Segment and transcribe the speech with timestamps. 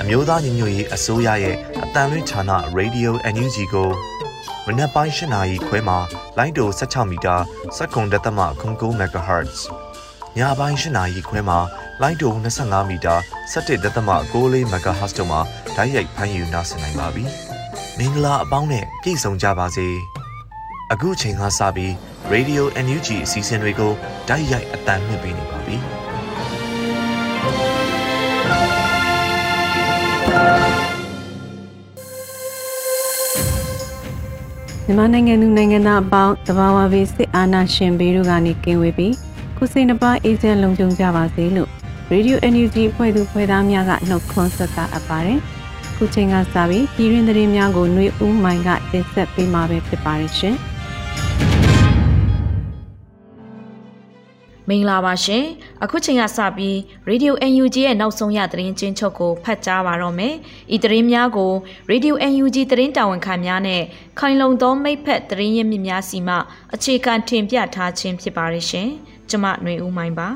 [0.00, 2.42] အမျိုးသားညီညွတ်ရေးအစိုးရရဲ့အတန်လွင့်ဌာန
[2.78, 3.90] Radio NUG ကို
[4.66, 5.98] မနက်ပိုင်း၈နာရီခွဲမှာ
[6.38, 7.36] လိုင်းတို16မီတာ
[7.76, 9.58] 7.3 MHz
[10.38, 11.58] ညပိုင်း၈နာရီခွဲမှာ
[12.02, 13.14] လိုင်းတို25မီတာ
[13.52, 15.40] 17.6 MHz တို့မှာ
[15.76, 17.24] ဓာတ်ရိုက်ဖမ်းယူနိုင်နိုင်ပါပြီ
[17.98, 19.88] မင်္ဂလာအပေါင်းနဲ့ပြည့်စုံကြပါစေ
[20.92, 21.92] အခုချိန်ကစပြီး
[22.32, 23.92] Radio NUG အစီအစဉ်တွေကို
[24.28, 25.78] ဓာတ်ရိုက်အတန်မြင့်ပေးနေပါပြီ။
[34.88, 39.14] မြန်မာနိုင်ငံသူနိုင်ငံသားအပေါင်းတဘာဝဘေးစစ်အာဏာရှင်ဘေးတို့ကနေကင်းဝေးပြီး
[39.56, 41.70] ကိုစိတ်နှပါအေဂျင့်လုံခြုံကြပါစေလို့
[42.12, 45.38] Radio NUG ဖွဲ့သူဖွဲ့သားများကနှုတ်ခွန်းဆက်တာအပ်ပါတယ်။
[45.96, 50.54] ခုချိန်ကစပြီးပြည်တွင်သတင်းများကိုຫນွေဦးမိုင်ကတင်ဆက်ပေးမှာပဲဖြစ်ပါတယ်ရှင်။
[54.68, 55.44] မင်္ဂလာပါရှင်
[55.82, 56.76] အခုချိန်ကစပြီး
[57.08, 60.34] Radio UNG ရဲ့နောက်ဆုံးရသတင်းချင်းချုပ်ကိုဖတ်ကြားပါတော့မယ်
[60.74, 61.52] ဤသတင်းများကို
[61.90, 63.82] Radio UNG သတင်းတာဝန်ခံများနဲ့
[64.18, 66.36] ခိုင်လုံသောမိဖက်သတင်းရင်းမြစ်များစီမှ
[66.74, 68.88] အခြေခံတင်ပြထားခြင်းဖြစ်ပါရရှင်
[69.30, 70.28] ကျွန်မຫນွေဦးမိုင်းပါ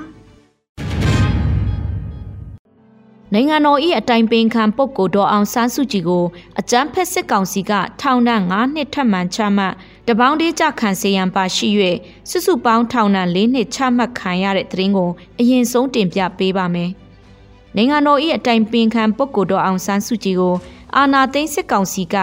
[3.35, 6.25] နိုင်ငံတော်၏အတိုင်ပင်ခံပုဂ္ဂိုလ်ဒေါ်အောင်ဆန်းစုကြည်ကို
[6.61, 9.75] အကြမ်းဖက်စစ်ကောင်စီကထောင်ဒဏ်9နှစ်ထပ်မံချမှတ်
[10.09, 11.69] တပေါင်းတေးကြခံစေရန်ပါရှိ၍
[12.31, 16.91] စုစုပေါင်းထောင်ဒဏ်၄နှစ်ချမှတ်ခံရတဲ့သတင်းကိုအရင်ဆုံးတင်ပြပေးပါမယ်။
[17.77, 20.57] နိုင်ငံတော်၏အတိုင်ပင်ခံပုဂ္ဂိုလ်ဒေါ်အောင်ဆန်းစုကြည်ကို
[20.97, 22.17] အာဏာသိမ်းစစ်ကောင်စီက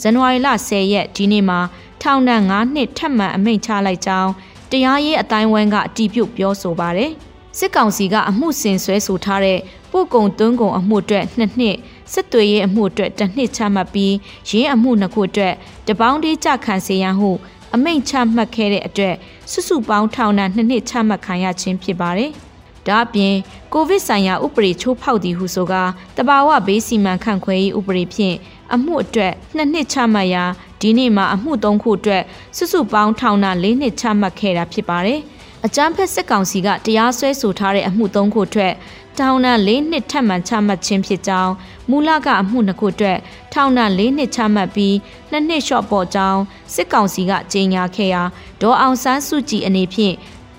[0.00, 1.58] ဇန်နဝါရီလ10ရက်ဒီနေ့မှာ
[2.02, 4.30] ထောင်ဒဏ်9နှစ်ထပ်မံအမိန့်ချလိုက်ကြောင်း
[4.70, 7.12] တရားရေးအတိုင်းဝန်းကအတည်ပြုပြောဆိုပါတယ်။
[7.58, 9.58] စစ်ကောင်စီကအမှုဆင်ဆွဲဆိုထားတဲ့
[9.90, 11.76] ပို့ကုံသွင်းကုံအမှုအတွက်နှစ်နှစ်
[12.12, 14.14] စစ်သွေးရေးအမှုအတွက်တစ်နှစ်ချမှတ်ပြီး
[14.50, 15.54] ရင်းအမှုနှစ်ခုအတွက်
[15.88, 17.30] တပေါင်းတေးကြခံစေရန်ဟု
[17.74, 19.14] အမိန့်ချမှတ်ခဲ့တဲ့အတွက်
[19.50, 22.30] စုစုပေါင်းထောင်ဒဏ်နှစ်နှစ်ချမှတ်ခံရခြင်းဖြစ်ပါတယ်။
[22.88, 23.34] ဒါ့အပြင်
[23.72, 25.82] ကိုဗစ်ဆိုင်ရာဥပဒေချိုးဖောက်သည်ဟုဆိုကာ
[26.16, 28.36] တဘာဝဘေးစီမံခန့်ခွဲရေးဥပဒေဖြင့်
[28.74, 30.44] အမှုအတွက်နှစ်နှစ်ချမှတ်ရာ
[30.80, 32.22] ဒီနေ့မှာအမှု၃ခုအတွက်
[32.56, 35.20] စုစုပေါင်းထောင်ဒဏ်၄နှစ်ချမှတ်ခဲ့တာဖြစ်ပါတယ်။
[35.66, 38.72] အကြမ်းဖက်စစ်ကောင်စီကတရားစွဲဆိုထားတဲ့အမှု၃ခုအတွက်
[39.18, 41.52] ထောင်ဒဏ်၄နှစ်ထပ်မံချမှတ်ခြင်းဖြစ်ကြောင်း
[41.90, 43.18] မူလကအမှုနှစ်ခုအတွက်
[43.52, 44.96] ထောင်ဒဏ်၄နှစ်ချမှတ်ပြီး
[45.30, 46.40] နှစ်နှစ်လျှော့ပေါ်ကြောင်း
[46.74, 48.22] စစ်ကောင်စီကကြေညာခဲ့ရာ
[48.60, 50.14] ဒေါ်အောင်ဆန်းစုကြည်အနေဖြင့်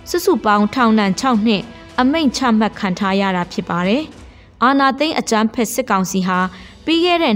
[0.09, 1.63] စုစုပေါင်းထောင်ဒဏ်6နှစ်
[1.99, 4.03] အမိန့်ချမှတ်ခံထားရတာဖြစ်ပါတယ်။
[4.63, 6.39] အာနာသိန်းအကြမ်းဖက်စစ်ကောင်စီဟာ
[6.85, 7.33] ပြီးခဲ့တဲ့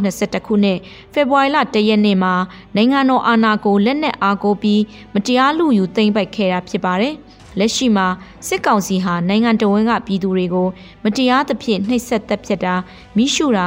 [0.00, 0.78] 2021ခုနှစ်
[1.12, 2.34] ဖေဖော်ဝါရီလ1ရက်နေ့မှာ
[2.76, 4.82] နိုင်ငံတော်အာဏာကိုလက်နက်အားကိုပြီး
[5.14, 7.14] မတရားလူယူသိမ်းပိုက်ခဲ့တာဖြစ်ပါတယ်။
[7.58, 8.06] လက်ရှိမှာ
[8.46, 10.68] စစ်ကောင်စီဟာနိုင်ငံတော်ဝန်ကပြည်သူတွေကို
[11.04, 12.74] မတရားသဖြင့်နှိပ်စက်တပ်ဖြတ်တာ
[13.16, 13.66] မိရှုတာ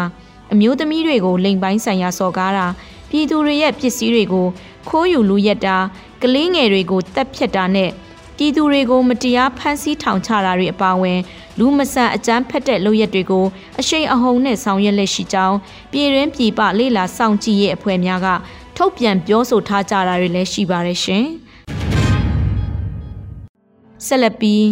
[0.54, 2.68] အမျိုးသမီးတွေကိုလိမ်ပိုင်းဆိုင်ရာစော်ကားတာ
[3.10, 4.48] ပြည်သူတွေရဲ့ပစ္စည်းတွေကို
[4.90, 5.78] ခိုးယူလူရက်တာ
[6.22, 7.90] ကလေးငယ်တွေကိုတပ်ဖြတ်တာနဲ့
[8.38, 11.20] ပြည်သူတွေကိုမတရားဖမ်းဆီးထောင်ချတာတွေအပါအဝင်
[11.60, 13.46] လူမဆန်အကြမ်းဖက်တဲ့လုပ်ရက်တွေကို
[13.80, 15.58] အရှိန်အဟုန်နဲ့ဆောင်ရွက်လက်ရှိကြောင်း
[15.92, 18.28] ပြည်ရင်းပြည်ပလေလာစောင့်ကြည့်ရေးအဖွဲ့များက
[18.78, 21.26] ထုတ်ပြန်ပြောဆိုထားကြတာတွေလည်းရှိပါတယ်ရှင်။
[24.06, 24.66] ဆက်လက်ပြီး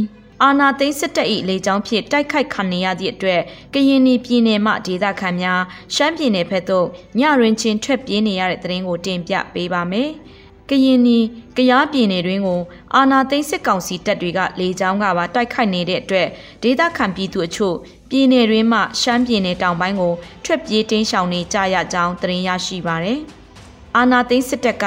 [0.44, 3.42] အာနာသိန်းစစ်တပ်၏လေကြောင်းဖြင့်တိုက်ခိုက်ခံနေရသည့်အတွက်
[3.74, 5.62] ကရင်ပြည်နယ်မှဒေသခံများ
[5.96, 6.88] ရှမ်းပြည်နယ်ဘက်သို့
[7.20, 10.10] ညရင်ချင်းထွက်ပြေးနေရတဲ့တဲ့ရင်ကိုတင်ပြပေးပါမယ်။
[10.70, 11.20] ကရင်နီ
[11.58, 12.62] ကရားပြည်နယ်တွင်ကို
[12.96, 16.28] အာနာသိန်းစစ်ကောင်စီတပ်တွေကလေကြောင်းကပါတိုက်ခိုက်နေတဲ့အတွက်
[16.64, 17.76] ဒေသခံပြည်သူအချို့
[18.10, 20.14] ပြည်နယ်တွင်မှရှမ်းပြည်နယ်တောင်ပိုင်းကို
[20.46, 23.20] ထွက်ပြေးတင်းရှောင်နေကြရကြောင်းသတင်းရရှိပါရယ်။
[23.98, 24.86] အာနာသိန်းစစ်တပ်က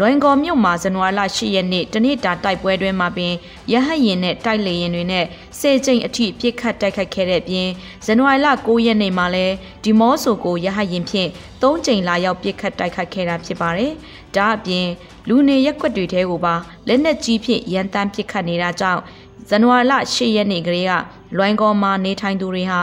[0.00, 3.32] လွိုင်ကော်မြို့မှာဇန်နဝါရီလ10ရက်နေ့တနေ့တာတိုက်ပွဲတွင်မှာပင်
[3.72, 5.24] ရဟတ်ရင်နဲ့တိုက်လေရင်တွေနဲ့
[5.58, 7.68] ဆယ်ကျိန်အထိပြစ်ခတ်တိုက်ခိုက်ခဲ့တဲ့ပြင်
[8.06, 9.54] ဇန်နဝါရီလ9ရက်နေ့မှာလည်း
[9.84, 11.28] ဒီမော့ဆိုကိုရဟတ်ရင်ဖြင့်
[11.62, 13.92] ၃ကြိမ်လာရောက်ပြစ်ခတ်တိုက်ခိုက်ခဲ့တာဖြစ်ပါတယ်။
[14.36, 14.86] ဒါအပြင်
[15.28, 16.54] လူနေရက်ွက်တွေထဲကိုပါ
[16.88, 19.00] လက်နက်ကြီးဖြင့်ရန်တမ်းပစ်ခတ်နေတာကြောင့်
[19.48, 20.92] ဇန်နဝါရီလ10ရက်နေ့ကလေးက
[21.36, 22.80] လွိုင်းကောမှာနေထိုင်သူတွေဟာ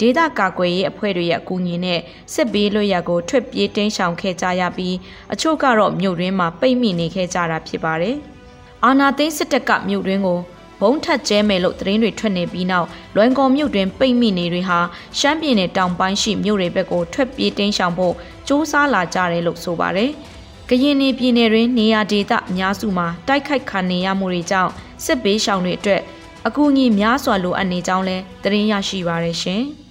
[0.00, 2.00] ဒေသကာကွယ်ရေးအဖွဲ့တွေရဲ့အကူအညီနဲ့
[2.34, 4.96] စစ်ဘေးလွတ်ရာကိုထွက်ပြေးတင်းရှောင်ခဲ့ကြရပြီး
[5.32, 8.16] အချို့ကတော့မြို့တွင်းမှာပိတ်မိနေခဲ့ကြတာဖြစ်ပါတယ်။
[8.84, 10.40] အာနာသိန်းစစ်တပ်ကမြို့တွင်းကို
[10.80, 14.78] ဘုံထက်ကျဲမယ်လို့သတင်းတွေထွက်နေပြီးနောက်လွိုင်းကော်မြို့တွင်ပိတ်မိနေတွေဟာ
[15.18, 20.10] ရှမ်းပြည်နယ်တောင်ပိုင်းရှိမြို့တွေဘက်ကိုထွက်ပြေးတင်းရှောင်ဖို့စ조사လာကြတယ်လို့ဆိုပါတယ်။
[20.70, 24.72] ကရင်ပြည်နယ်တွင်နေရာဒေသအများစုမှာတိုက်ခိုက်ခံနေရမှုတွေကြောင့်
[25.04, 26.02] စစ်ဘေးရှောင်တွေအတွက်
[26.46, 29.62] အကူအညီများစွာလိုအပ်နေကြောင်းလဲသတင်းရရှိပါရရှင်။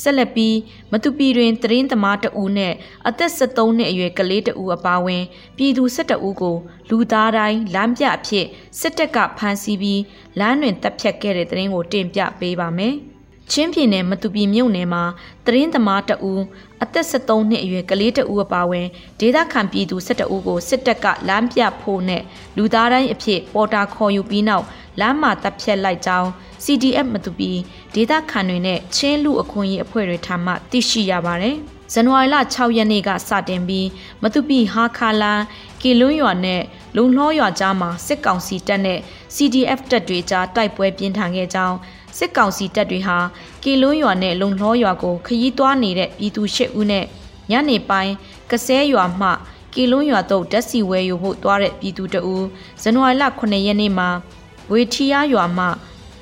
[0.00, 0.56] ဆက်လက်ပြီး
[0.92, 2.74] မတူပီတွင်တရင်သမားတဦးနဲ့
[3.08, 5.24] အသက်73နှစ်အရွယ်ကလေးတဦးအပါအဝင်
[5.56, 6.56] ပြည်သူ12ဦးကို
[6.88, 8.46] လူသားတိုင်းလမ်းပြအဖြစ်
[8.80, 10.02] စစ်တပ်ကဖမ်းဆီးပြီး
[10.38, 12.96] လမ်းတွင်တပ်ဖြတ်ခဲ့တဲ့တရင်ကိုတင်ပြပေးပါမယ်။
[13.52, 15.04] ချင်းပြည်နယ်မတူပီမြို့နယ်မှာ
[15.46, 16.42] တရင်သမားတဦး
[16.82, 18.86] အသက်73နှစ်အရွယ်ကလေးတဦးအပါအဝင်
[19.20, 22.22] ဒေသခံပြည်သူ12ဦးကိုစစ်တပ်ကလမ်းပြဖို့နဲ့
[22.56, 24.64] လူသားတိုင်းအဖြစ်ပေါ်တာခေါ်ယူပြီးနောက်
[25.00, 26.28] လမ်းမှာတပ်ဖြတ်လိုက်ကြောင်း
[26.64, 27.50] CDF မတူပီ
[27.94, 31.56] ဒေသခံတွေနဲ့ချင်းလူအခွင့်အရေးအဖွဲ့တွေထံမှသိရှိရပါတယ်။
[31.92, 33.88] ဇန်နဝါရီလ6ရက်နေ့ကစတင်ပြီး
[34.22, 35.40] မတူပီဟာခါလန်
[35.82, 36.62] ကီလွန်းရွာနဲ့
[36.96, 38.98] လုံလှောရွာကြားမှာစစ်ကောင်စီတပ်နဲ့
[39.34, 41.76] CDF တပ်တွေကြားတိုက်ပွဲပြင်းထန်ခဲ့ကြောင်း
[42.18, 43.18] စစ်ကောင်စီတပ်တွေဟာ
[43.62, 47.04] ကီလွန်းရွာနဲ့လုံလှောရွာကိုခရီးသွားနေတဲ့ပြည်သူ၈ဦးနဲ့
[47.50, 48.14] ညနေပိုင်း
[48.50, 49.28] ကစဲရွာမှ
[49.74, 52.44] ကီလွန်းရွာသို့ဓာတ်စီဝဲယူဖို့သွားတဲ့ပြည်သူတဦး
[52.82, 54.08] ဇန်နဝါရီလ9ရက်နေ့မှာ
[54.72, 55.66] ဝေထီယာရွာမှ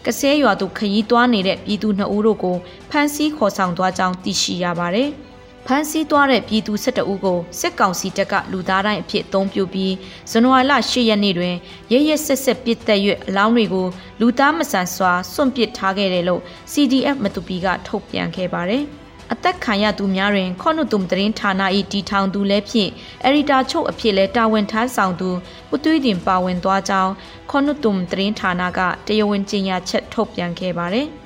[0.07, 2.57] ကစဲရွာသို့ခရီးသွားနေတဲ့ပြည်သူ2ဦးတို့ကို
[2.91, 5.11] ဖမ်းဆီးခေါ်ဆောင်သွားကြောင်းသိရှိရပါတယ်။
[5.71, 9.95] ဖမ်းဆီးသွားတဲ့ပြည်သူ12ဦးကိုစစ်ကောင်စီတပ်ကလူသားတိုင်းအဖြစ်အသုံးပြုပြီး
[10.31, 11.55] ဇန်နဝါရီလ10ရက်နေ့တွင်
[11.93, 13.87] ရရဆက်ဆက်ပစ်တက်၍အလောင်းတွေကို
[14.21, 16.43] လူသားမဆန်စွာစွန့်ပစ်ထားခဲ့တယ်လို့
[16.73, 18.85] CDF မတူပီကထုတ်ပြန်ခဲ့ပါတယ်။
[19.33, 21.63] အသက်ခံရသူများတွင်ခေါနုတုံသတင်းဌာန၏
[21.93, 22.89] တီထောင်သူလည်းဖြစ်
[23.25, 25.31] အရီတာချုပ်အဖြစ်လဲတာဝန်ထမ်းဆောင်သူ
[25.69, 27.13] ပုသွေးတင်ပါဝင်သွားကြောင်း
[27.51, 31.09] ခေါနုတုံသတင်းဌာနကတရားဝင်ကြေညာချက်ထုတ်ပြန်ခဲ့ပါတယ်။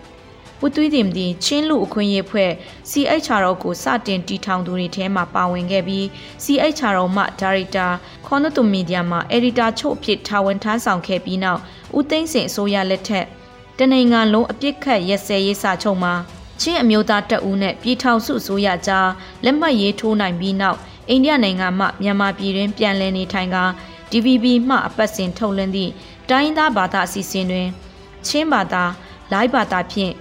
[0.64, 2.50] ပူသွေးတင်သည်ချင်းလူအခွင့်အရေးဖွဲ့
[2.91, 6.05] CHRO ကိုစတင်တီထောင်သူတွေထဲမှာပါဝင်ခဲ့ပြီး
[6.44, 7.87] CHRO မှဒါရိုက်တာ
[8.26, 11.61] ခေါနတုမီဒီယာမှာအက်ဒီတာချုပ်အဖြစ်တာဝန်ထမ်းဆောင်ခဲ့ပြီးနောက်
[11.99, 13.26] ဦးသိန်းစင်အစိုးရလက်ထက်
[13.79, 16.14] တနိုင်ငံလုံးအပြစ်ခတ်ရက်စဲရေးစာချုပ်မှာ
[16.61, 19.09] ချင်းအမျိုးသားတပ်ဦးနဲ့ပြည်ထောင်စုအစိုးရကြား
[19.44, 20.79] လက်မှတ်ရေးထိုးနိုင်ပြီးနောက်
[21.09, 23.59] အိန္ဒိယနိုင်ငံမှမြန်မာပြည်တွင်ပြန်လည်နေထိုင်က
[24.11, 25.93] DVB မှအပတ်စဉ်ထုတ်လွှင့်သည့်
[26.31, 27.69] တိုင်းသားဘာသာအစီအစဉ်တွင်
[28.26, 28.85] ချင်းဘာသာ
[29.32, 30.12] လိုင်းဘာသာဖြင့်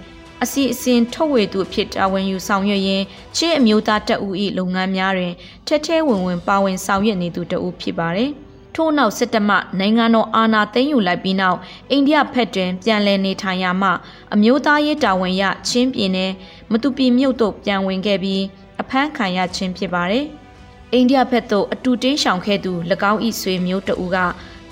[0.42, 3.04] အစီအစဉ်ထုတ်ဝေသူဖြစ်တာဝန်ယူဆောင်ရွက်ရင်း
[3.36, 5.34] ချင်းအမျိုးသားတပ်ဦး၏လုပ်ငန်းများတွင်
[5.66, 8.30] ထက်ထဲဝင်ဝင်ပါဝင်ဆောင်ရွက်နေသူတဦးဖြစ်ပါတယ်။
[8.74, 11.58] ထို့နောက်စစ်တမနိုင်ငံတော်အာဏာသိမ်းယူလိုက်ပြီးနောက်
[11.90, 13.90] အိန္ဒိယဖက်တွင်ပြန်လည်နေထိုင်ရမှ
[14.34, 16.32] အမျိုးသားရေးတာဝန်ရချင်းပြည်နယ်
[16.70, 18.42] မတူပီမြို့သို့ပြန်ဝင်ခဲ့ပြီး
[18.80, 20.24] အဖမ်းခံရခြင်းဖြစ်ပါတယ်။
[20.92, 22.72] အိန္ဒိယဘက်သို့အတူတင်းရှောင်ခဲ့သူ၎
[23.10, 24.18] င်း၏ဆွေမျိုးတဦးက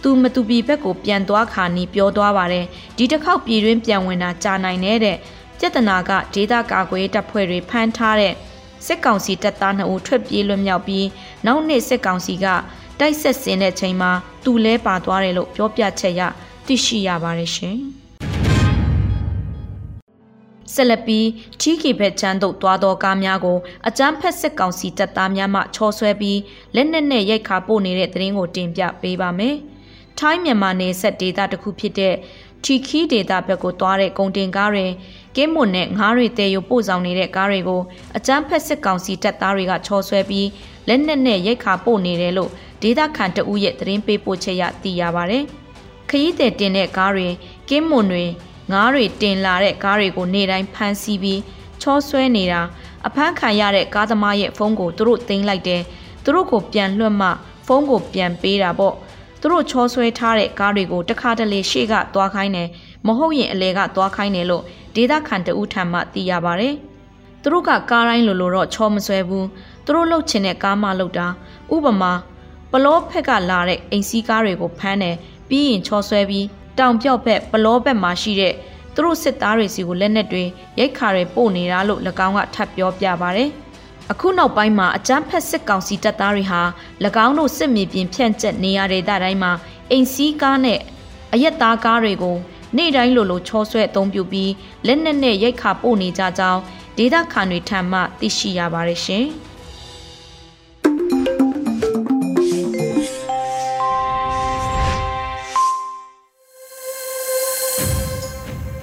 [0.02, 5.18] သူမတူပီဘက်ကိုပြန်သွားခါနီပြောသွားပါတယ်ဒီတစ်ခေါက်ပြည်တွင်းပြန်ဝင်တာကြာနိုင်တဲ့
[5.60, 8.34] ပြဿနာကဒေသကာကွယ်တပ်ဖွဲ့တွေဖမ်းထားတဲ့
[8.86, 11.06] စစ်ကောင်စီတပ်သား2ဦးထွက်ပြေးလွတ်မြောက်ပြီး
[11.46, 12.46] နောက်နေ့စစ်ကောင်စီက
[13.00, 14.10] တိုက်ဆက်စင်တဲ့ချိန်မှာ
[14.44, 16.20] သူလဲပါသွားတယ်လို့ပြောပြချက်ရ
[16.66, 17.78] သိရှိရပါတယ်ရှင်။
[20.74, 21.26] ဆက်လက်ပြီး
[21.60, 23.58] ထီကီဘက်ချမ်းသို့သွားသောကားများကို
[23.88, 26.38] အကြမ်းဖက်စစ်ကောင်စီတပ်သားများမှချော်ဆွဲပြီး
[26.74, 29.56] လက်နက်နဲ့ရိုက်ခါပို့နေတဲ့တဲ့ရင်ကိုတင်ပြပေးပါမယ်။
[30.18, 32.14] ထိုင်းမြန်မာနယ်စပ်ဒေသတစ်ခုဖြစ်တဲ့
[32.64, 34.86] ထီခီဒေတာဘက်ကိုသွားတဲ့ကုန်တင်ကားတွေ
[35.36, 37.82] ကင်းမွန်နဲ့ငားတွေတဲယူပို့ဆောင်နေတဲ့ကားတွေကို
[38.16, 40.48] အကြမ်းဖက်စစ်ကောင်စီတပ်သားတွေကချော်ဆွဲပြီး
[40.88, 42.50] လက်နက်နဲ့ရိုက်ခါပို့နေတယ်လို့
[42.82, 45.38] ဒေသခံတအုပ်ရဲ့သတင်းပေးပို့ချက်ရသိရပါဗျ။
[46.08, 47.28] ခရီးသည်တင်တဲ့ကားတွေ
[47.68, 48.24] ကင်းမွန်တွေ
[48.72, 51.40] ငားတွေတင်လာတဲ့ကားတွေကိုနေတိုင်းဖမ်းဆီးပြီး
[51.82, 52.60] ချောဆွဲနေတာ
[53.06, 55.82] အဖမ်းခံရတဲ့ကားသမားရဲ့ဖုန်းကိုသူတို့တင်လိုက်တယ်။
[56.24, 57.28] သူတို့ကိုပြန်လွှတ်မှ
[57.66, 58.94] ဖုန်းကိုပြန်ပေးတာပေါ့။
[59.40, 62.68] သူတို့ချောဆွဲထားတဲ့ကားတွေကိုတခါတလေရှေ့ကသွားခိုင်းတယ်
[63.06, 64.64] မဟုတ်ရင်အလဲကသွားခိုင်းတယ်လို့
[64.94, 66.68] ဒေသခံတဦးထံမှသိရပါဗျ။
[67.42, 69.44] သူတို့ကကားတိုင်းလိုလိုတော့ချောမဆွဲဘူး။
[69.84, 71.26] သူတို့လှုပ်ချင်တဲ့ကားမှလှုပ်တာ
[71.74, 72.12] ဥပမာ
[72.72, 75.16] ပလောဖက်ကလာတဲ့အိမ်စီးကားတွေကိုဖမ်းတယ်
[75.48, 76.46] ပြီးရင်ချောဆွဲပြီး
[76.78, 78.54] တောင်ပြော့ဘက်ပလောဘက်မှာရှိတဲ့
[78.94, 80.44] သူတို့စစ်သားတွေစီကိုလက်နက်တွေ
[80.78, 83.44] ရိုက်ခါတွေပို့နေတာလို့၎င်းကထပ်ပြောပြပါဗျ။
[84.12, 86.60] အခုနောက်ပိုင်းမှာအကြမ်းဖက်စစ်ကောင်စီတပ်သားတွေဟာ၎
[87.24, 89.52] င်းတို့စစ်မြေပြင်ဖြန့်ကျက်နေရတဲ့တိုင်းမှာ
[89.90, 90.80] အိမ်စီးကားနဲ့
[91.32, 92.36] အရက်သားကားတွေကို
[92.76, 94.52] နေ့တိုင်းလိုလိုချောဆွဲအသုံးပြုပြီး
[94.86, 96.60] လက်နက်နဲ့ရိုက်ခါပို့နေကြကြောင်း
[96.96, 99.26] ဒေသခံတွေထံမှသိရှိရပါတယ်ရှင်။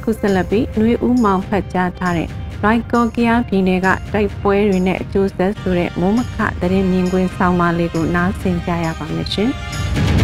[0.04, 2.30] ခုဆက်လက်ပြီးနှွေဦးမောင်ဖတ်ကြားထားတဲ့
[2.64, 9.52] ရိုက်ကော်ကီယာပြည်နယ်ကတိုက်ပွဲတွေနဲ့အကျိုးဆက်ဆိုတဲ့မိုးမခသတင်းမြင်ကွင်းဆောင်းပါးလေးကိုနားဆင်ကြရပါမယ်ရှင်။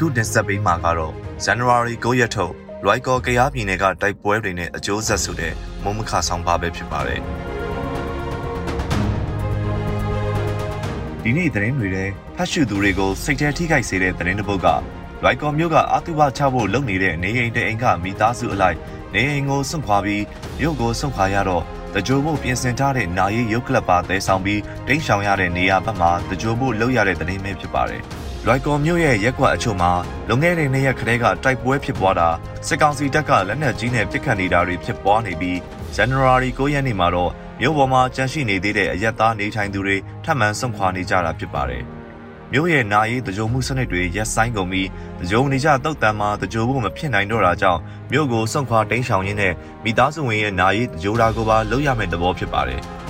[0.00, 1.12] ခုတင်ဆက်ပေးမှာကတော့
[1.44, 2.52] ဇန်နဝါရီ9ရက်ထုတ်
[2.86, 5.52] ရိုက်ကော်ကရားပြည်နယ်ကတိုက်ပွဲတွေနဲ့အကျိုးဆက်ဆိုတဲ့
[5.84, 7.20] မုံမခဆောင်ပါပဲဖြစ်ပါတယ်။
[11.22, 12.04] ဒီနေ့သတင်းတွေထဲ
[12.36, 14.66] ဖတ်ရှုသူတွေကိုစိတ်ထဲထိခိုက်စေတဲ့သတင်းတစ်ပုဒ်က
[15.22, 18.76] လွိုင်ကော်မြို့ကအာတုဘချဖို့လုပ်နေတဲ့နေအိမ်တဲ့အိမ်ကမိသားစုအလိုက်
[19.14, 20.24] နေအိမ်ကိုစွန့်ခွာပြီး
[20.58, 21.62] မြို့ကိုစွန့်ခွာရတော့
[21.94, 28.04] တကြိုဖို့ပြင်ဆင်ထားတဲ့နာရီရုပ်ကလပ်ပါတဲဆောင်ပြီးတိန့်ရှောင်ရတဲ့နေရာဘက်မှာတကြိုဖို့လုပ်ရတဲ့တနေမင်းဖြစ်ပါတယ်။
[28.46, 29.92] လွိုက်ကော်မြို့ရဲ့ရက်ကွက်အချို့မှာ
[30.28, 32.28] လွန်ခဲ့တဲ့နှစ်ရက်ခရဲကတိုက်ပွဲဖြစ်ပွားတာ
[32.66, 35.58] စစ်ကောင်စီတပ်ကလက်နက်ကြီးနဲ့ပစ်ခတ်နေတာတွေဖြစ်ပွားနေပြီး
[35.94, 41.82] ဇန်နဝါရီ9ရက်နေ့မှာတော့မြို့ပေါ်မှာကြန့်ရှိနေသေးတဲ့အရက်သားနေထိုင်သူတွေထပ်မံဆွန့်ခွာနေကြတာဖြစ်ပါတယ်။
[42.52, 44.88] မြို့ရဲ့နာရီတကြုံမှုစနစ်တွေရက်ဆိုင်ကုန်ပြီး
[45.20, 47.80] တကြုံနေကြတုတ်တန်မှာတကြုံဖို့မဖြစ်နိုင်တော့တာကြောင့်
[48.12, 52.82] မြို့ကိုဆွန့်ခွာတိမ်းရှောင်ရင်းနဲ့မိသားစုဝင်ရဲ့နာရီတကြိုတာကိုပါလုပ်ရမယ့်သဘောဖြစ်ပါတယ်။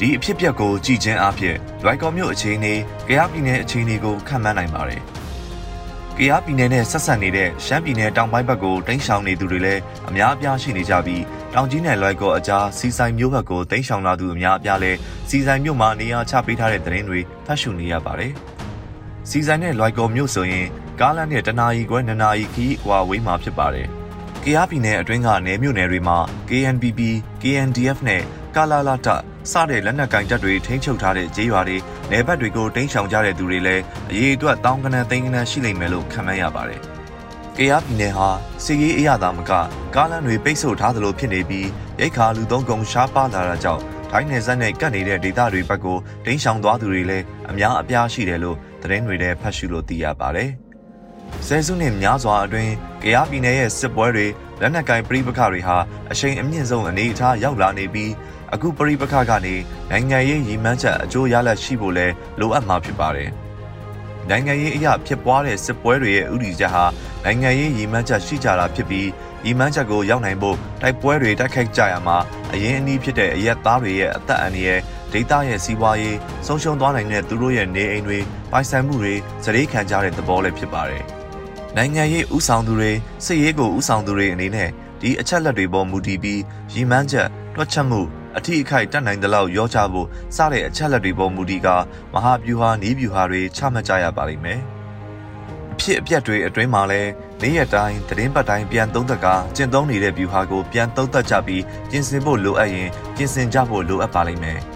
[0.00, 2.74] ဒီအဖြစ်ပြက်ကိုကြည်ချင်းအဖြစ်လွိုက်ကော်မြို့အခြေအနေ၊
[3.08, 5.02] ကြရပြည်နယ်အခြေအနေကိုခန့်မှန်းနိုင်ပါတယ်။
[6.18, 11.22] ကယားပြည်နယ်နဲ့ဆက်ဆက်နေတဲ့ရှမ်းပြည်နယ်တောင်ပိုင်းဘက်ကိုတင်းရှောင်နေသူတွေလည်းအများအပြားရှိနေကြပြီး
[11.54, 14.98] တောင်ကြီးနယ်လွိုက်ကောအကြားစီဆိုင်မြို့ဘက်ကိုတင်းရှောင်လာသူအများအပြားလည်း
[15.28, 18.32] စီဆိုင်မြို့မှာနေရာချပေးထားတဲ့သတင်းတွေဖတ်ရှုနေရပါတယ်။
[19.30, 20.66] စီဆိုင်နဲ့လွိုက်ကောမြို့ဆိုရင်
[21.00, 23.88] ကားလမ်းနဲ့တနာရီခွဲနှစ်နာရီခီးကွာဝေးမှာဖြစ်ပါတယ်။
[24.44, 27.00] ကယားပြည်နယ်အတွင်းကနေမြို့နယ်တွေမှာ KNPP,
[27.42, 28.22] KNDF နဲ့
[28.56, 29.08] ကာလာလာတ
[29.52, 31.76] စတဲ့လက်နက်ကင်တပ်တွေထိန်းချုပ်ထားတဲ့ဂျေးရွာတွေ
[32.10, 36.80] နယ်ဘက်တွေကိုတင်းရှောင်ကြတဲ့သူတွေလည်းအရေးအတွက်တောင်းကနန်းသိန်းကနန်းရှိလိမ့်မယ်လို့ခန့်မှန်းရပါတယ်။
[37.56, 38.28] ကယားပြည်နယ်ဟာ
[38.64, 39.52] စီရေးအရသာမက
[39.94, 41.68] ကားလမ်းတွေပိတ်ဆို့ထားသလိုဖြစ်နေပြီး
[42.00, 50.50] ရိတ်ခါလူသုံးကုန်ရှားပါလာတာကြောင့်ထိုင်းနယ်စပ်နဲ့ကပ်နေတဲ့ဒေသတွေဘက်ကိုတင်းရှောင်သွားသူတွေလည်းအများအပြားရှိတယ်လို့သတင်းတွေထဲဖတ်ရှုလို့သိရပါတယ်။
[51.46, 52.72] ဆယ်စုနှစ်များစွာအတွင်း
[53.02, 54.26] ကယားပြည်နယ်ရဲ့စစ်ပွဲတွေ
[54.60, 55.76] လက်နက်ကင်ပြည်ပခတွေဟာ
[56.10, 58.10] အရှိန်အမြင့်ဆုံးအနေအထားရောက်လာနေပြီး
[58.54, 59.54] အခုပရိပခကနေ
[59.90, 62.06] နိုင်ငံရေးရည်မှန်းချက်အကျိုးရလဒ်ရှိဖို့လဲ
[62.40, 63.30] လိုအပ်မှာဖြစ်ပါတယ်။
[64.30, 66.84] နိုင်ငံရေးအရာဖြစ်ပွားတဲ့စစ်ပွဲတွေရဲ့ဥတီချက်ဟာ
[67.24, 69.08] နိုင်ငံရေးရည်မှန်းချက်ရှိကြတာဖြစ်ပြီး
[69.44, 72.18] ရည်မှန်းချက်ကိုရောက်နိုင်ဖို့တိုက်ပွဲတွေတိုက်ခိုက်ကြရမှာ
[72.52, 74.80] အရင်အနည်းဖြစ်တဲ့အရက်သားတွေရဲ့အသက်အန္တရာယ်
[75.12, 78.18] ဒေသရဲ့စီးပွားရေးဆုံးရှုံးသွားနိုင်တဲ့သူတို့ရဲ့နေအိမ်တွေ
[78.52, 81.02] ပိုင်ဆိုင်မှုတွေစရိတ်ခံကြတဲ့သဘောလည်းဖြစ်ပါတယ်။
[81.76, 82.92] နိုင်ငံရေးဥဆောင်သူတွေ
[83.24, 86.40] စစ်ရေးကိုဥဆောင်သူတွေအနေနဲ့ဒီအချက်လက်တွေပေါ်မူတည်ပြီး
[86.72, 88.00] ရည်မှန်းချက်တွက်ချက်မှု
[88.38, 91.68] အထီးအခိုက်တက်နိုင်သလောက်ရောချဖို့စတဲ့အချက်လက်တွေပေါ်မူတည်က
[92.12, 94.60] မဟာဗျူဟာနီးဗျူဟာတွေချမှတ်ကြရပါလိမ့်မယ်။
[95.72, 97.10] အဖြစ်အပျက်တွေအတွင်းမှာလည်း
[97.42, 99.26] နေ့ရက်တိုင်းသတင်းပတ်တိုင်းပြန်သုံးသက်က
[99.56, 104.60] ကျင့်သုံးနေတဲ့ဗျူဟာကိုပြန်သုံးသပ်ကြပြီးပြင်ဆင်ဖို့လိုအပ်ရင်ပြင်ဆင်ကြဖို့လိုအပ်ပါလိမ့်မယ်။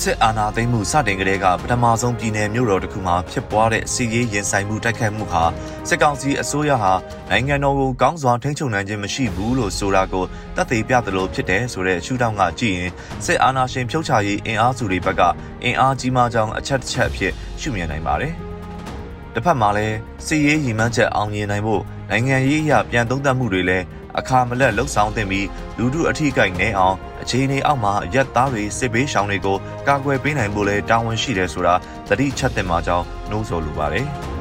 [0.00, 5.42] စစ်အာဏာသိမ်းမှုစတင်ကတည်းကပထမဆုံးပြည်내မြို့တော်တစ်ခုမှာဖြစ်ပွားတဲ့စီးရေးရင်ဆိုင်မှုတိုက်ခိုက်မှုဟာ
[5.88, 6.92] စစ်ကောင်စီအစိုးရဟာ
[7.30, 10.24] နိုင်ငံတော်ကိုကောင်းစွာထိန်းချုပ်နိုင်ခြင်းမရှိဘူးလို့ဆိုတာကို
[10.56, 12.90] သက်သေပြသလိုဖြစ်တယ်ဆိုတဲ့ရှုထောင့်ကကြည့်ရင်
[13.24, 15.22] စစ်အာဏာရှင်ဖြုတ်ချရေးအင်အားစုတွေဘက်က
[15.64, 18.34] အင်အားကြီးမားကြောင်းအချက်တစ်ချက်အဖြစ်ရှုမြင်နိုင်ပါတယ်။
[19.34, 19.96] တစ်ဖက်မှာလည်း
[20.26, 23.84] စီးရေးရည်မှန်းချက်အောင်မြင်နိုင်ဖို့နိုင်ငံရေးအရာပြန်သုံးသပ်မှုတွေလည်း
[24.18, 25.46] အခါမလက်လှုပ်ဆောင်သင့်ပြီး
[25.78, 29.56] လူထုအထိကိနေအောင် အခြေအနေအောက်မှာရက်သားတွေစစ်ဘေးရှောင်တွေကို
[29.88, 31.74] ကာကွယ်ပေးနိုင်ဖို့လဲတာဝန်ရှိတယ်ဆိုတာ
[32.08, 34.08] သတိချက်သင့်မှာကြောင်းနှိုးဆော်လိုပါတယ်။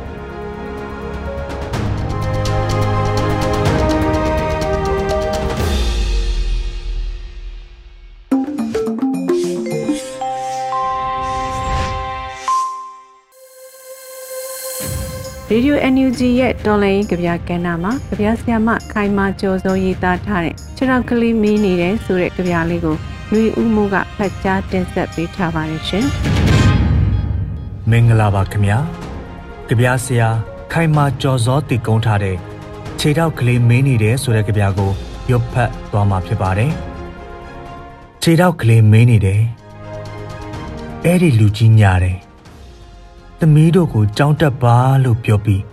[15.53, 22.95] ရေဒီယို NUG ရဲ့တော်လိုင်းကြပြကဏ္ဍမှာကြပြဆရာမခိုင်မာကျော်စောရေးသားထားတဲ့ခြေထောက်ကလေးမင်းနေတယ်ဆိုတဲ့ကြပြလေးကို
[23.31, 26.05] နှွေဦးမှုကဖတ်ကြားတင်ဆက်ပေးထားပါတယ်ရှင်။
[27.89, 28.77] မင်္ဂလာပါခင်ဗျာ။
[29.67, 30.29] ကြပြဆရာ
[30.73, 32.35] ခိုင်မာကျော်စောတည်ကုန်းထားတဲ့
[32.99, 34.91] ခြေထောက်ကလေးမင်းနေတယ်ဆိုတဲ့ကြပြကို
[35.31, 36.71] ရုပ်ဖတ်သွားမှာဖြစ်ပါတယ်။
[38.23, 39.41] ခြေထောက်ကလေးမင်းနေတယ်။
[41.05, 42.17] အဲ့ဒီလူကြီးညာတယ်
[43.45, 45.63] သမီးတို့ကိုကြောင်းတက်ပါလို့ပြောပြီး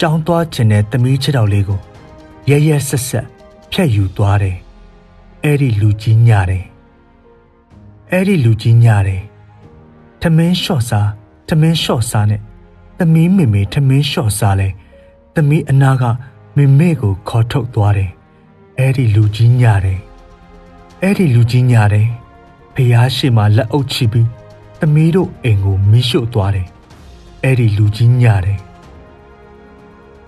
[0.00, 1.80] ကြောင်းသွားခြင်းတဲ့သမီးချစ်တော်လေးကို
[2.50, 3.26] ရရဆက်ဆက်
[3.72, 4.56] ဖြတ်ယူသွားတယ်။
[5.44, 6.64] အဲ့ဒီလူကြီးညတယ်။
[8.12, 9.22] အဲ့ဒီလူကြီးညတယ်။
[10.22, 11.10] ထမင်းလျှော့စား
[11.48, 12.40] ထမင်းလျှော့စားနဲ့
[12.98, 14.68] သမီးမေမေထမင်းလျှော့စားလဲ
[15.34, 16.04] သမီးအနာက
[16.56, 18.10] မေမေကိုခေါ်ထုတ်သွားတယ်။
[18.78, 20.00] အဲ့ဒီလူကြီးညတယ်။
[21.02, 22.08] အဲ့ဒီလူကြီးညတယ်။
[22.74, 24.28] ဖះရှိမှလက်အုပ်ချပြီး
[24.80, 26.68] သမီးတို့အိမ်ကိုမီးရှို့သွားတယ်
[27.44, 28.58] အဲ့ဒီလူကြီးညာတယ်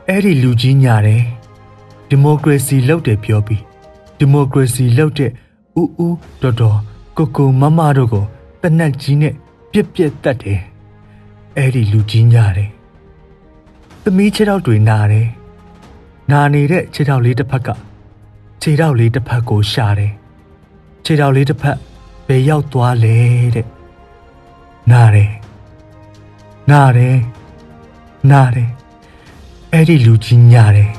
[0.09, 1.23] အဲ့ဒီလူကြီးညာတယ်
[2.09, 3.62] ဒီမိုကရေစီလောက်တယ်ပြောပြီး
[4.19, 5.31] ဒီမိုကရေစီလောက်တဲ့
[5.81, 6.09] ဥဥ
[6.43, 6.79] တော်တော်
[7.17, 8.25] ကိုကိုမမတို့ကို
[8.62, 9.35] တနက်ကြီးနဲ့
[9.73, 10.61] ပြက်ပြက်တတ်တယ်
[11.57, 12.71] အဲ့ဒီလူကြီးညာတယ်
[14.03, 15.29] သမီးခြေထောက်တွေနာတယ်
[16.31, 17.69] နာနေတဲ့ခြေထောက်လေးတစ်ဖက်က
[18.62, 20.12] ခြေထောက်လေးတစ်ဖက်ကိုရှာတယ်
[21.05, 21.79] ခြေထောက်လေးတစ်ဖက်
[22.27, 23.17] ဘယ်ရောက်သွားလဲ
[23.55, 23.67] တဲ့
[24.91, 25.31] နာတယ်
[26.70, 27.16] နားတယ်
[28.30, 28.70] နားတယ်
[29.72, 30.90] အဲ့ဒီလူကြီးညာတယ်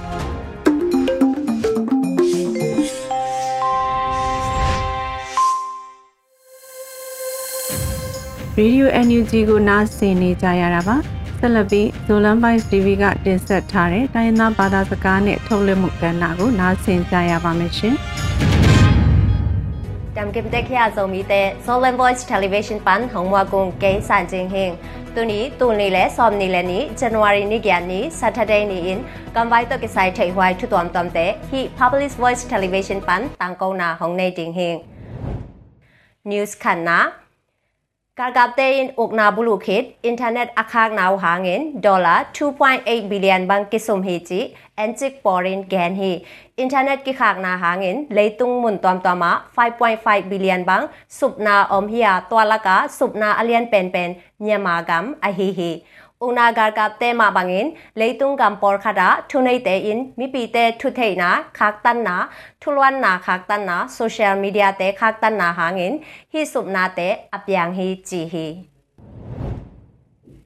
[8.58, 10.96] ရေဒီယို NUG ကိုနားဆင်နေကြရတာပါ
[11.40, 17.96] ဆက်လက်ပြီး Zolan Vice TV ကတင်ဆက်ထားတဲ့တိုင်းသားဘာသာစကားနဲ့ထုတ်လွှင့်မှုကဏ္ဍကိုနားဆင်ကြရပါမယ်ရှင်
[20.20, 23.92] Yam kim te khia zo mi te Solen Voice Television pan hong wa kong ke
[24.08, 24.78] san jing hing.
[25.16, 28.80] Tu ni tu ni le som ni le ni January ni gyan ni Saturday ni
[28.90, 32.44] in kam vai to ke sai thai hwai thu tom tom te hi Public Voice
[32.50, 34.84] Television pan tang ko na hong nei ding hing.
[36.26, 36.98] News khan na
[38.21, 42.25] การกับเตอินอกนาบุลุคิดอินเทอร์เน็ตอาคากนาวหาเงินดอลลาร์
[42.67, 44.41] 2.8 billion บังกิสมเฮจิ
[44.77, 46.13] แอนจิกปอรินแกนฮี
[46.59, 49.33] อินเทอร์เน็ตกิขากนาหาเงินเลยตุงมุนตอมตอมา
[49.81, 50.83] 5.5 billion บัง
[51.19, 55.71] สุบนาอมเฮียตัวละกาสุบนาอเลียนเป็นเป็นเนียมากัมอฮีฮี
[56.20, 60.72] unagar kap te ma bangin leitung gam por khada thunei te in mi pi te
[60.80, 62.28] thu thei na khak tan na
[62.62, 65.94] thulwan na khak tan na social media te khak tan na hangin
[66.34, 68.48] hi sup na te apyang hi chi hi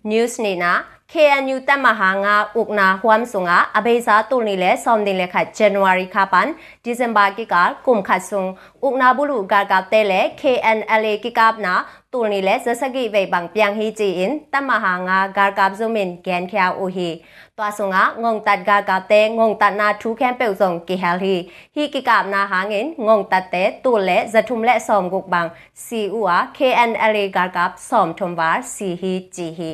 [0.04, 6.50] news ni na KNU တမဟာငါဥကနာဟွမ်ဆုငါအဘေဇာတူနီလေဆောင်းတင်လေခတ် January ခပန်
[6.86, 7.56] December ကိက
[7.88, 8.44] ကုမ်ခတ်ဆုံ
[8.86, 11.74] ဥကနာဘူးလူဂါကတဲလေ KNLA ကိကပ်နာ
[12.14, 17.10] ตูนี่และเซสกิเวบังเปียงฮีจีอินตัมมหางากากับซุมินแกนแควอุฮี
[17.58, 21.36] ตัวสงะงงตัดกากาเตงงตัดนาทูแคมเปลซงกิเฮลฮี
[21.76, 25.46] ฮีกิกาบนาหางินงงตัดเตตูและจะทุมและสอมกุกบัง
[25.86, 29.72] ซีอัว KNLA กากับสอมทมวาซีฮีจีฮี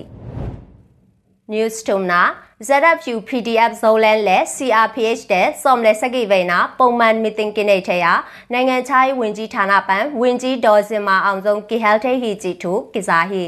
[1.51, 2.22] News ทุมนา
[2.68, 8.06] ZFU PDF Zolan และ CRPH တဲ့ Somle စကိဗေနာပုံမှန် meeting ကိနေချေယ
[8.52, 13.42] နိုင်ငံခြားရေးဝန်ကြီးဌာနပန်ဝန်ကြီးဒေါ်စင်မာအောင်ဆုံးကိဟယ်ထေဟီဂျီထုကိဇာဟီ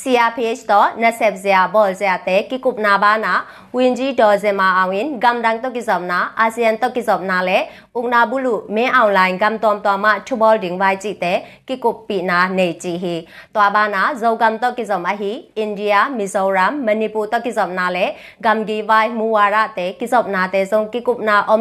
[0.00, 3.32] CRPH တော့နဆက်ဇယာဘောဇယာတဲ့ကိကုပနာဘာနာ
[3.76, 7.58] ဝန်ကြီးဒေါ်စင်မာအောင်ရင်ဂမ်ဒန်တကိဇမ်နာအာဆီယံတကိဇမ်နာလေ
[7.98, 11.38] ဥနာဘူးလူမင်းအွန်လိုင်းဂမ်တော်တော်မထူဘောဒင်းဝိုင်ဂျီတဲ့
[11.68, 13.14] ကိကုပီနာနေဂျီဟီ
[13.54, 18.06] တွာဘာနာဇောဂမ်တကိဇမ်အဟီအိန္ဒိယမီဇိုရမ်မဏိပူတကိဇမ်နာလေ
[18.44, 21.59] ဂမ် ဂီဝိုင်မူဝါရတဲ့ကိဇပ်နာတဲ့ဇုံကိကုပနာအုံ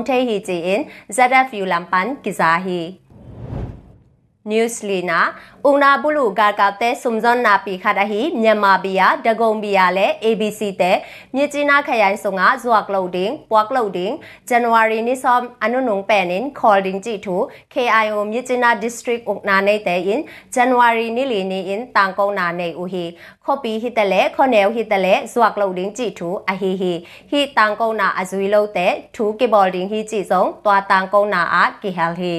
[4.47, 5.33] Newslina
[5.65, 10.07] una bulu gar ka te sumzon na pi khada hi Myanmar bia Dagong bia le
[10.25, 10.97] ABC တဲ့
[11.35, 14.13] မြစ်ကြီးနားခရိုင်စုံကဇွာကလုတ်တင်ပွားကလုတ်တင်
[14.51, 17.37] January ni som anu nung penin calling ji thu
[17.75, 20.21] KIO မြစ်ကြီးနား district ဥနာနေတဲ့ in
[20.55, 23.05] January ni li ni in တန်ကုန်းနာနေဦးဟီ
[23.45, 26.93] ခေါပီဟိတလေခေါနေဟိတလေဇွာကလုတ်တင် ji thu အဟီဟီ
[27.31, 32.35] ဟိတန်ကုန်းနာအဇွီလုတ်တဲ့ thu ကေဘော်ဒင်းဟိ ji စုံတွာတန်ကုန်းနာအကေဟယ်ဟီ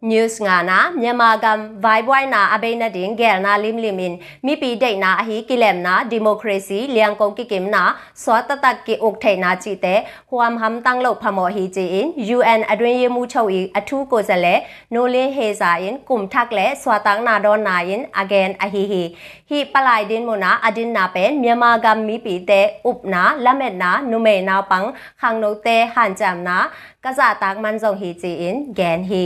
[0.00, 4.16] news nga na myama gam vai boy na abe na ding gel na lim limin
[4.42, 7.82] mi pi dei na hi kilem na democracy liang ko ki kim na
[8.16, 9.94] swa ta ta ki ok thai na chi te
[10.30, 14.04] huam ham tang lo phamo hi chi in un adwin ye mu chau i athu
[14.10, 14.54] ko sa le
[14.90, 18.56] no lin he sa in kum thak le swa tang na don na in again
[18.58, 19.02] a hi hi
[19.50, 23.22] hi palai din mo na adin na pen myama gam mi pi te up na
[23.44, 26.68] lamet na nu me na pang khang no te han jam na
[27.02, 29.24] ka za tak man zong hi chi in gen hi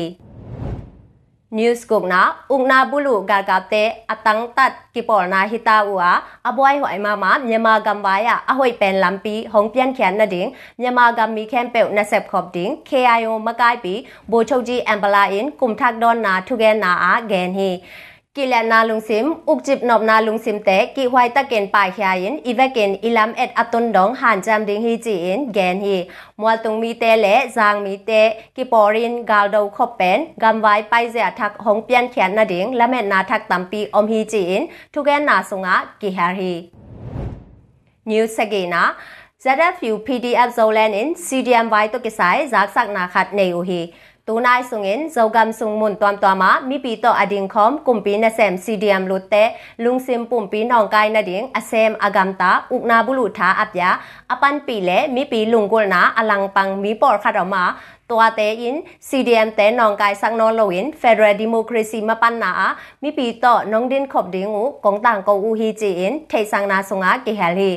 [1.50, 5.84] news kong na ung na bulu gar gap te atang tat ki por na hita
[5.84, 9.94] ua aboy hoi ma ma myama gam ba ya a hoi pen lampi hong pian
[9.94, 14.06] khian na ding myama gam mi khem pe na sep khop ding KIO makai pi
[14.26, 17.70] bo chou ji ambala in kum thak don na thu gen na a gen hi
[18.37, 25.97] กิเลนาลุงซิมอุกจิบนอบนาลุงซิมเตกิหวยตะเกนปายขยายินอีเวเกนอิลามเอ็ดอตุนดองหานจำดิงฮีจีอินแกนฮี
[26.39, 28.11] มัวตุงมีเตและจางมีเต
[28.55, 36.53] กิปอรินกาลดาวคบเป็นกำไว้ไปเสียทักหงเปียนเขียนนาดิงและแม่นาทักตัมปีอมฮีจีอินทุกแกนนาสุงะกิฮารี
[38.09, 38.83] นิวสเกนา
[39.43, 43.81] ZFU PDF Zolan in CDMY to kisai zak sak na khat nei u hi
[44.27, 49.35] ตูนายสุงินเจ้ากำสุงมุนตวมตัวมามีปีต่ออดิงคอมกุมปีนเซมซีดียมลุเต
[49.83, 53.89] ลุงซิมปุ่มปีนองกายนาดิงอเซมอากำตาอุกนาบุลุทาอับยา
[54.29, 57.63] อปันปีเลมีปีลุงกุลนาอลังปังมีปอร์คาดอมา
[58.09, 58.75] ตัวเตอิน
[59.09, 62.51] CDM เตนองกายสักนอนโลวิน Federal Democracy มาปันนา
[63.03, 67.71] มีปีต่อน้องดินขบดิงอูกองต่างกอูฮีจีอินเทสังนาสงากิเฮลี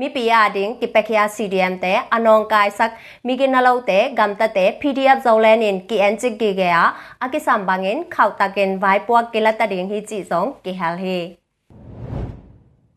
[0.00, 2.92] မိပီယာဒင်းကိပခယာ CDM တဲ့အနောင်ကိုင်ဆက်
[3.26, 6.82] မိကနလောက်တဲ့ဂမ်တတဲ့ PDF ဇောလန်င် KN ချစ်ကေကယာ
[7.24, 11.18] အကိစမ်ဘငင်ခောက်တကင်ဝိုင်ပွားကေလတဒင်းဟီချီဆောင်ကေဟယ်ဟေ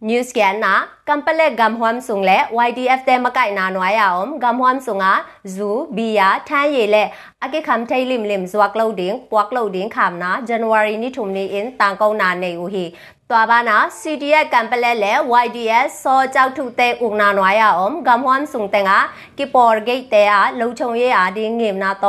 [0.04, 4.40] news kyan na kampale gam hwam sung le ydf te makai na nwa ya om
[4.40, 5.12] gam hwam sunga
[5.46, 7.04] zu biya than ye le
[7.40, 11.10] ake kham thai lim lim zwak lo ding pwak lo ding kham na january ni
[11.10, 12.84] thum ni in tang kong na nei u hi
[13.31, 19.01] ตัวบ้านะ CDS กันไปแล้ว YDS ซอเจ้าทุกเตอุกนาหน่วยอ่ะอมกำฮวนสุงเตงอ่ะ
[19.39, 22.07] กิปอร์เกตเตอ่ะลูชงเยอ่ะดีเงียมนาโต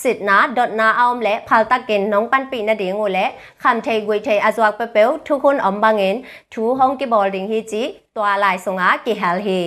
[0.00, 3.26] สิทนาดอทนาออมและพัลตะเกนน้องปันปีนาดีงูและ
[3.62, 6.16] คำเทกุยเทอจวกเปเปลทุกคนอมบังเงิน
[6.52, 7.82] ทูห้องกิบอลดิงฮีจี
[8.16, 9.60] ตัวลายสงอ่ะกิฮัลฮี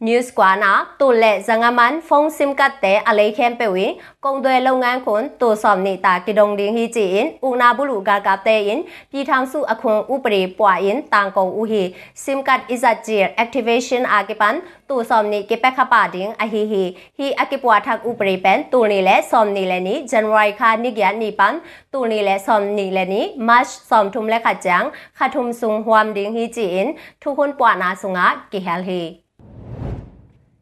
[0.00, 4.60] News Guana tu lệ zangaman phong sim kat te alei khem pe wi kong dwe
[4.60, 8.00] long ngan khun tu som ni ta ki dong ding hi chi in una bulu
[8.00, 8.82] ga ga te in
[9.12, 12.94] pi thang su akhun upre pwa in tang kong u hi sim kat is a
[13.06, 16.64] jir activation a ke pan tu som ni ke pe kha pa ding a hi
[16.72, 20.06] hi hi a ke pwa thak upre pen tu ni le som ni le ni
[20.08, 21.58] january kha ni gya ni pan
[21.92, 25.52] tu ni le som ni le ni march som thum le kha chang kha thum
[25.52, 29.25] sung huam ding hi chi in thu khun pwa na sunga ki hel hi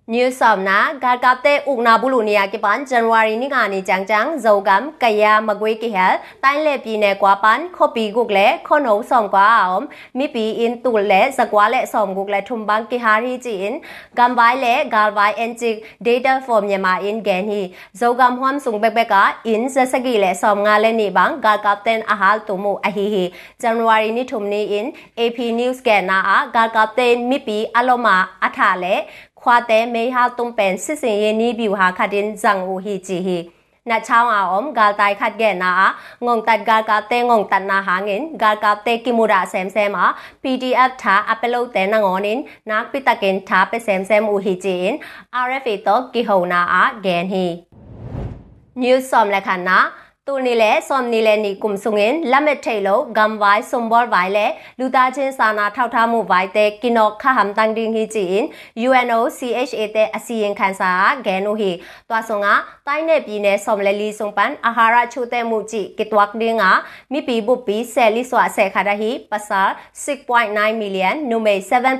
[0.06, 5.40] New Somna Garkapte Ugna Bulu Nia ke pan January ni ngani chang chang Zogam Kaya
[5.40, 9.76] Magwe ki hal Tai le pi ne kwa pan Khopi guk le Khono som kwa
[9.76, 13.38] om Mi pi in tu le Zakwa le som guk le Thum bang ki hari
[13.38, 13.80] chi in
[14.14, 18.60] Gam vai le Gal vai en chi Data for Myanmar in gen hi Zogam hwam
[18.60, 22.56] sung bek bek ka in Zasagi le som nga le ni bang Garkapten ahal tu
[22.56, 27.28] mu a hi hi January ni thum ni in AP News ke na a Garkapten
[27.28, 29.06] mi pi aloma atha le
[29.44, 33.38] ခွာတဲ့မေဟာတုံပန်စစ်စင်ရဲ့နီးပြူဟာခဒင်ဇန်ဦးဟီချီဟီ
[33.84, 37.48] na chao a om gal tai khat ge na ngong tat gal ka te ngong
[37.50, 40.06] tat na ha ngin gal ka te kimura sem sem a
[40.42, 44.96] pdf tha upload te na ngonin nak pitakin tha pe sem sem u hi chin
[45.48, 47.46] rfa to ki ho na a gen hi
[48.74, 49.78] news som la khan na
[50.28, 54.46] တူနီလေစောမနီလေနီကုမ်ဆုငင်လမက်ထေလောဂမ်ဝိုင်ဆွမ်ဘောဝိုင်လေ
[54.78, 58.44] လူသားချင်းစာနာထောက်ထားမှုဝိုင်တဲ့ကီနောခဟမ်တန်ဒင်းဟီချီင်
[58.88, 60.90] UNOCHA တဲ့အစီရင်ခံစာ
[61.26, 61.70] ဂဲနိုဟီ
[62.08, 62.48] တွာဆုံက
[62.86, 66.64] တိုင်းနယ်ပြည်နယ်စောမလေလီဆုံပန်အာဟာရချိုတဲ့မှုကြည့်ကစ်တွက်ဒင်းက
[67.12, 69.62] မိပီဘုပီဆယ်လီဆွာဆယ်ခါဒဟီပစာ
[70.22, 71.54] 6.9 million နုမေ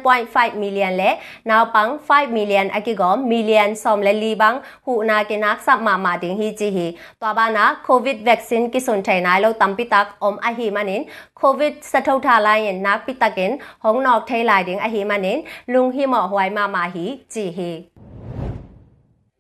[0.09, 1.11] 7.5 million လေ
[1.51, 6.87] နောက်ပန်း5 million အကီကော million စောမလေလီဘန်းဟူနာကိနက်ဆပ်မာမာဒင်းဟီချီဟီ
[7.21, 11.05] တွာဘာနာ COVID covid vaccine ki sun thai nai lo tam pi tak om a hi manin
[11.35, 14.89] covid sa thau tha lai yin nak pi takin hong nok thai lai ding a
[14.89, 17.71] hi manin lung hi mo hwai ma ma hi chi hi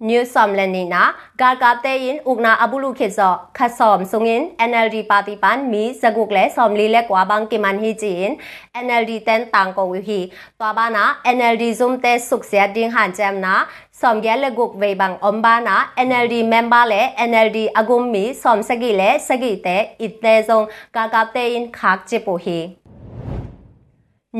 [0.01, 6.91] New Somlanina Garkate in Ugna Abulu Khizo Khasom Sungin NLD Party Pan Mi Zagukle Somli
[6.91, 8.37] Le Kwa Bang Kiman Hi Jin
[8.75, 13.15] NLD Ten Tang Ko Wi Hi Twa Bana NLD Zum Te Suk Sia Ding Han
[13.15, 18.11] Jam Na Som Ge Le Guk Ve Bang Om Bana NLD Member Le NLD Agum
[18.11, 22.84] Mi Som Sagi Le Sagi Te It Te Zong Garkate in Khak Chipu Hi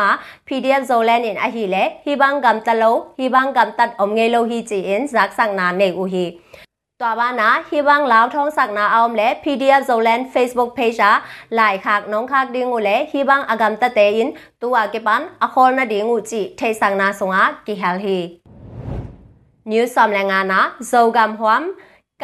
[0.48, 6.24] PDF ဇိုလန်င်အဟီလေဟီဘန်ဂမ်တလောဟီဘန်ဂမ်တတ်အုံငေလိုဟီချီအင်ဇက်ဆန်နာနေဦးဟီ
[7.03, 10.99] ตัวบ้านะฮิบังลาวท้องสักนาออมและ PDF Zolan Facebook page
[11.55, 14.27] หลายคักน้องคักดิงูและฮิบังอากำตะเตอิน
[14.61, 18.17] ตัวเก็ปันอคอลนาดิงูจิเทสังนาสงากิฮัลฮี
[19.71, 20.03] นิวซอ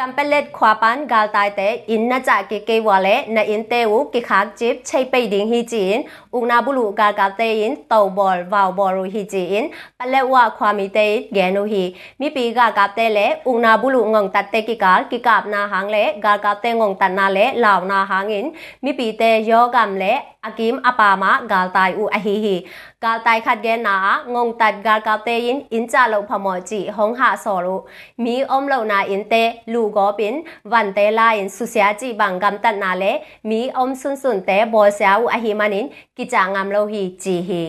[0.00, 5.98] งานนะโซกัมฮวมกัมเปเลตควาปันกาลตายเตอินนาจากเกเกวาเลนอินเตวูกิคักจิบใช้ไปดิงฮีจีน
[6.34, 9.64] อุนาบุลูกากาเตอินโตบอลวาวบอรูฮีจีน
[9.98, 10.98] ปเลวะความมีเต
[11.34, 11.84] แกนูฮี
[12.20, 18.46] มีปีกากาเตเลอุนาบุลูงงตัดเตกิกาลกิกาบนาหังเลกากาเตงงตัดนาเลลาวนาหังอิน
[18.84, 20.04] มีปีเตยอกัมเล
[20.44, 22.56] อากิมอปามากาลตายอูอฮีฮี
[23.04, 23.96] กาลตายขัดแกนา
[24.34, 27.76] งงตัดกาลกาเตอินอินจาโลพมอจีหงหาสอรุ
[28.24, 29.34] มีอมโลนาอินเต
[29.72, 30.34] ลูกอปิน
[30.72, 33.04] วันเตลาอินสุเสียจีบังกัมตัดนาเล
[33.50, 37.62] มีอมสุนสุนเตบอเสียอูอฮีมานินกิจางามโลฮีจีฮี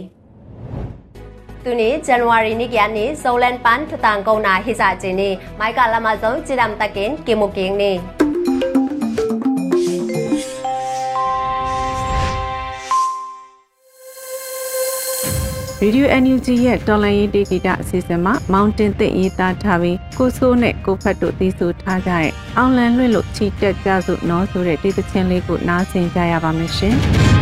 [1.64, 5.30] သူနေဇန်နဝါရီနေ့ကနေဇိုလန်ပန်ထတန်ကုန်းနာဟိစာချင်းနေ
[5.60, 7.92] မိုက်ကလာမဇုံဂျီရမ်တကင်ကေမိုကင်းနေ
[15.85, 26.97] Radio NUG ရဲ့တော်လန်ရေးဒေတာအစီအစဉ်မှာ Mountain သစ်ရေးသားထားပြီးကိုဆိုးနဲ့ကိုဖတ်တို့သိဆိုထားကြတဲ့အောင်လန်လွှင့်လို့ချီတက်ကြစုနော်ဆိုတဲ့ဒေသချင်းလေးကိုနားဆင်ကြရပါမယ်ရှင်။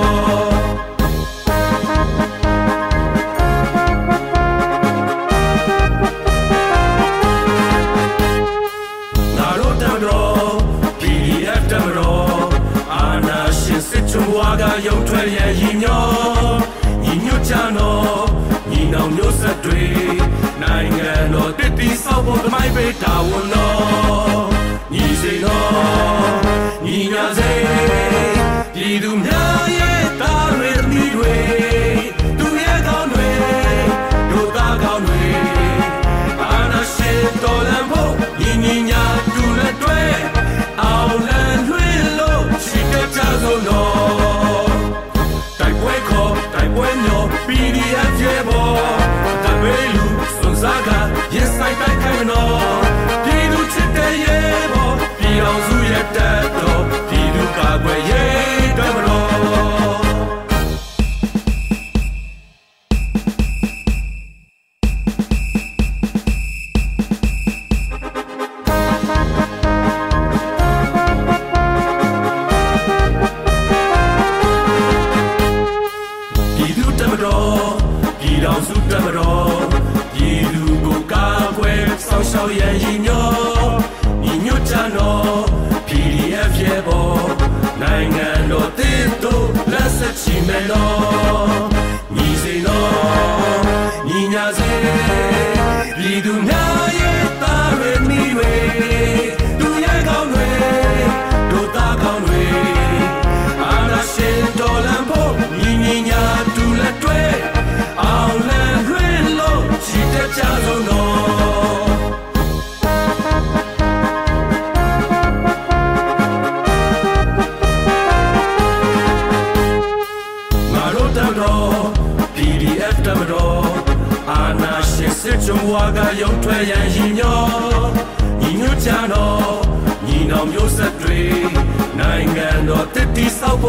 [19.63, 24.50] နဲ့ပဲ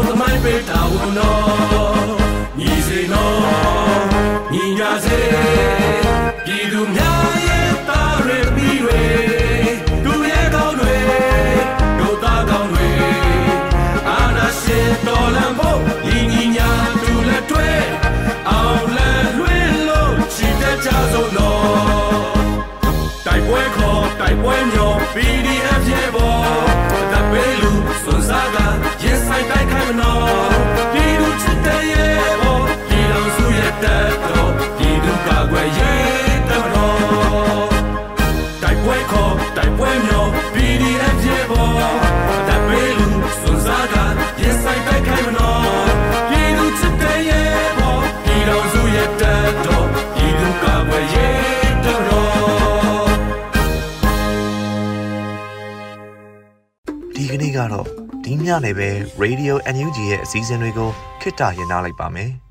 [0.09, 1.72] und mein Bild auch noch.
[59.23, 60.89] Radio NUG ရဲ့အစည်းအဝေးကို
[61.21, 62.31] ခਿੱတရနာလိုက်ပါမယ်။